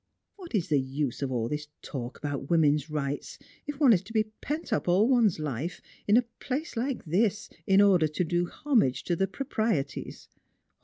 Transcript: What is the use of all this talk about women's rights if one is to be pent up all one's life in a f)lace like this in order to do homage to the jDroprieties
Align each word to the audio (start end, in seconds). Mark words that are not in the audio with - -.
What 0.35 0.55
is 0.55 0.69
the 0.69 0.79
use 0.79 1.21
of 1.21 1.31
all 1.31 1.47
this 1.47 1.67
talk 1.83 2.17
about 2.17 2.49
women's 2.49 2.89
rights 2.89 3.37
if 3.67 3.79
one 3.79 3.93
is 3.93 4.01
to 4.05 4.13
be 4.13 4.23
pent 4.41 4.73
up 4.73 4.87
all 4.87 5.07
one's 5.07 5.37
life 5.37 5.79
in 6.07 6.17
a 6.17 6.23
f)lace 6.39 6.75
like 6.75 7.05
this 7.05 7.51
in 7.67 7.81
order 7.81 8.07
to 8.07 8.23
do 8.23 8.45
homage 8.47 9.03
to 9.03 9.15
the 9.15 9.27
jDroprieties 9.27 10.25